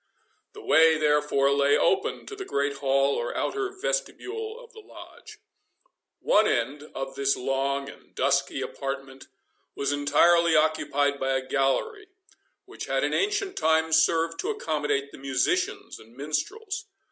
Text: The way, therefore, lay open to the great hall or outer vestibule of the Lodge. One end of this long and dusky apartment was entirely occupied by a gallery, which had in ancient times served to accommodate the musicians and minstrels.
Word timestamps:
The 0.53 0.63
way, 0.65 0.97
therefore, 0.97 1.51
lay 1.53 1.77
open 1.77 2.25
to 2.25 2.35
the 2.35 2.43
great 2.43 2.77
hall 2.77 3.13
or 3.15 3.37
outer 3.37 3.69
vestibule 3.69 4.59
of 4.59 4.73
the 4.73 4.79
Lodge. 4.79 5.37
One 6.19 6.47
end 6.47 6.81
of 6.95 7.13
this 7.13 7.37
long 7.37 7.87
and 7.87 8.15
dusky 8.15 8.63
apartment 8.63 9.27
was 9.75 9.91
entirely 9.91 10.55
occupied 10.55 11.19
by 11.19 11.33
a 11.35 11.47
gallery, 11.47 12.07
which 12.65 12.87
had 12.87 13.03
in 13.03 13.13
ancient 13.13 13.55
times 13.55 13.97
served 14.01 14.39
to 14.39 14.49
accommodate 14.49 15.11
the 15.11 15.19
musicians 15.19 15.99
and 15.99 16.17
minstrels. 16.17 16.87